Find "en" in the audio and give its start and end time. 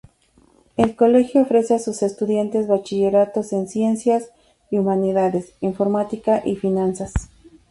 3.53-3.67